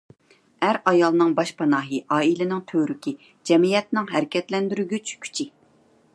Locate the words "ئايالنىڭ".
0.91-1.35